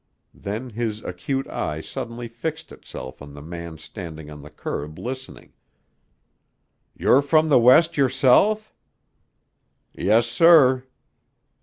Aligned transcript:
Then 0.33 0.71
his 0.71 1.03
acute 1.03 1.47
eye 1.47 1.79
suddenly 1.79 2.27
fixed 2.27 2.71
itself 2.71 3.21
on 3.21 3.35
the 3.35 3.41
man 3.43 3.77
standing 3.77 4.31
on 4.31 4.41
the 4.41 4.49
curb 4.49 4.97
listening. 4.97 5.53
"You're 6.97 7.21
from 7.21 7.49
the 7.49 7.59
West 7.59 7.97
yourself?" 7.97 8.73
"Yes, 9.93 10.25
sir." 10.25 10.87